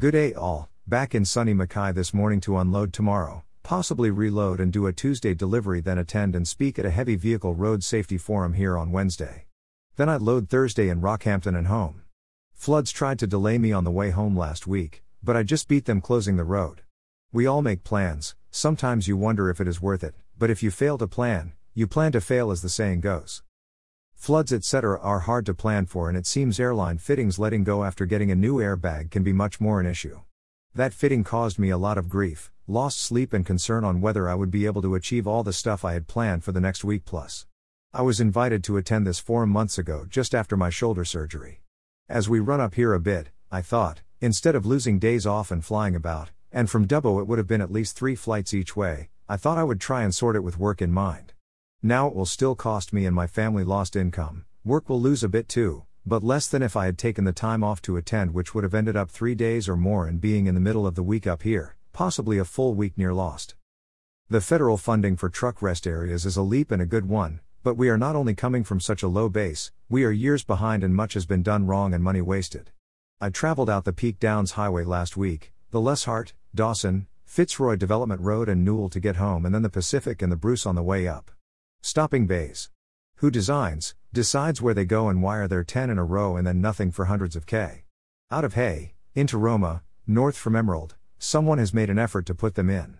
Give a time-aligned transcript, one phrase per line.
[0.00, 4.72] Good day all, back in sunny Mackay this morning to unload tomorrow, possibly reload and
[4.72, 8.54] do a Tuesday delivery then attend and speak at a heavy vehicle road safety forum
[8.54, 9.44] here on Wednesday.
[9.96, 12.00] Then I'd load Thursday in Rockhampton and home.
[12.54, 15.84] Floods tried to delay me on the way home last week, but I just beat
[15.84, 16.80] them closing the road.
[17.30, 20.70] We all make plans, sometimes you wonder if it is worth it, but if you
[20.70, 23.42] fail to plan, you plan to fail as the saying goes.
[24.20, 25.00] Floods etc.
[25.00, 28.34] are hard to plan for and it seems airline fittings letting go after getting a
[28.34, 30.20] new airbag can be much more an issue.
[30.74, 34.34] That fitting caused me a lot of grief, lost sleep and concern on whether I
[34.34, 37.06] would be able to achieve all the stuff I had planned for the next week
[37.06, 37.46] plus.
[37.94, 41.62] I was invited to attend this forum months ago just after my shoulder surgery.
[42.06, 45.64] As we run up here a bit, I thought, instead of losing days off and
[45.64, 49.08] flying about, and from Dubbo it would have been at least three flights each way,
[49.30, 51.32] I thought I would try and sort it with work in mind.
[51.82, 55.30] Now it will still cost me and my family lost income, work will lose a
[55.30, 58.54] bit too, but less than if I had taken the time off to attend, which
[58.54, 61.02] would have ended up three days or more and being in the middle of the
[61.02, 63.54] week up here, possibly a full week near lost.
[64.28, 67.78] The federal funding for truck rest areas is a leap and a good one, but
[67.78, 70.94] we are not only coming from such a low base, we are years behind and
[70.94, 72.70] much has been done wrong and money wasted.
[73.22, 78.50] I traveled out the Peak Downs Highway last week, the Leichhardt, Dawson, Fitzroy Development Road
[78.50, 81.08] and Newell to get home and then the Pacific and the Bruce on the way
[81.08, 81.30] up.
[81.82, 82.68] Stopping bays.
[83.16, 86.46] Who designs, decides where they go and why are there 10 in a row and
[86.46, 87.84] then nothing for hundreds of K?
[88.30, 92.54] Out of Hay, into Roma, north from Emerald, someone has made an effort to put
[92.54, 92.98] them in.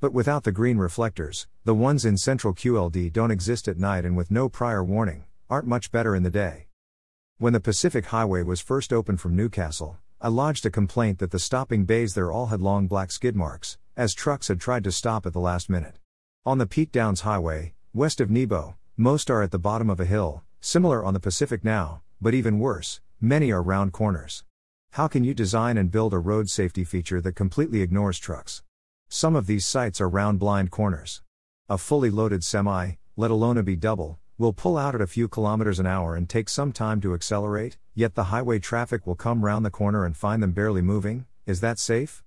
[0.00, 4.18] But without the green reflectors, the ones in central QLD don't exist at night and
[4.18, 6.66] with no prior warning, aren't much better in the day.
[7.38, 11.38] When the Pacific Highway was first opened from Newcastle, I lodged a complaint that the
[11.38, 15.24] stopping bays there all had long black skid marks, as trucks had tried to stop
[15.24, 15.96] at the last minute.
[16.44, 20.04] On the Peak Downs Highway, west of Nebo, most are at the bottom of a
[20.04, 24.44] hill, similar on the Pacific now, but even worse, many are round corners.
[24.92, 28.62] How can you design and build a road safety feature that completely ignores trucks?
[29.08, 31.22] Some of these sites are round blind corners.
[31.68, 35.26] A fully loaded semi, let alone a B double, will pull out at a few
[35.26, 39.44] kilometers an hour and take some time to accelerate, yet the highway traffic will come
[39.44, 41.26] round the corner and find them barely moving.
[41.44, 42.22] Is that safe?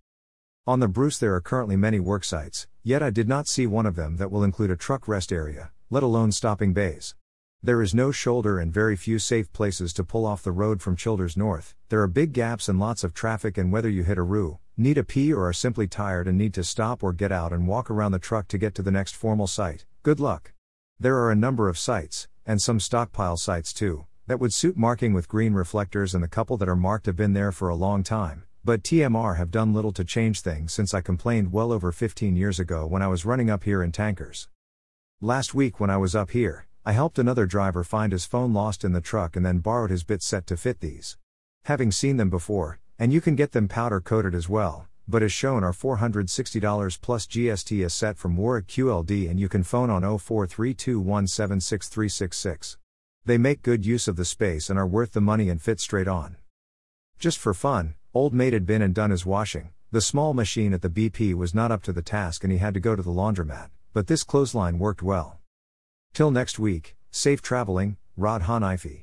[0.68, 3.86] On the Bruce, there are currently many work sites, yet I did not see one
[3.86, 7.16] of them that will include a truck rest area, let alone stopping bays.
[7.64, 10.98] There is no shoulder and very few safe places to pull off the road from
[10.98, 11.76] Childers North.
[11.88, 14.98] There are big gaps and lots of traffic, and whether you hit a roo, need
[14.98, 17.90] a pee, or are simply tired and need to stop or get out and walk
[17.90, 20.52] around the truck to get to the next formal site, good luck.
[21.00, 25.14] There are a number of sites, and some stockpile sites too, that would suit marking
[25.14, 28.04] with green reflectors, and the couple that are marked have been there for a long
[28.04, 28.44] time.
[28.66, 32.62] But TMR have done little to change things since I complained well over 15 years
[32.62, 34.48] ago when I was running up here in tankers.
[35.20, 38.86] Last week when I was up here, I helped another driver find his phone lost
[38.86, 41.18] in the truck and then borrowed his bit set to fit these.
[41.66, 45.34] Having seen them before, and you can get them powder coated as well, but as
[45.34, 50.04] shown are $460 plus GST as set from Warwick QLD and you can phone on
[50.04, 52.78] 0432176366.
[53.26, 56.08] They make good use of the space and are worth the money and fit straight
[56.08, 56.38] on.
[57.20, 59.70] Just for fun, old mate had been and done his washing.
[59.92, 62.76] The small machine at the BP was not up to the task and he had
[62.76, 65.40] to go to the laundromat, but this clothesline worked well.
[66.14, 69.02] Till next week, safe traveling, Rod Hannifey.